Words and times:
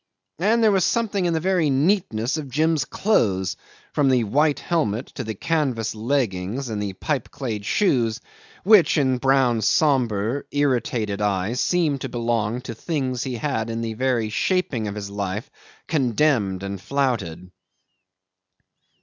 And 0.39 0.63
there 0.63 0.71
was 0.71 0.83
something 0.83 1.25
in 1.25 1.33
the 1.35 1.39
very 1.39 1.69
neatness 1.69 2.35
of 2.35 2.49
Jim's 2.49 2.85
clothes, 2.85 3.55
from 3.93 4.09
the 4.09 4.23
white 4.23 4.57
helmet 4.59 5.05
to 5.13 5.23
the 5.23 5.35
canvas 5.35 5.93
leggings 5.93 6.69
and 6.69 6.81
the 6.81 6.93
pipeclayed 6.93 7.63
shoes, 7.65 8.19
which 8.63 8.97
in 8.97 9.19
Brown's 9.19 9.67
sombre 9.67 10.41
irritated 10.49 11.21
eyes 11.21 11.61
seemed 11.61 12.01
to 12.01 12.09
belong 12.09 12.61
to 12.61 12.73
things 12.73 13.21
he 13.25 13.35
had 13.35 13.69
in 13.69 13.81
the 13.81 13.93
very 13.93 14.29
shaping 14.31 14.87
of 14.87 14.95
his 14.95 15.11
life 15.11 15.51
condemned 15.87 16.63
and 16.63 16.81
flouted. 16.81 17.51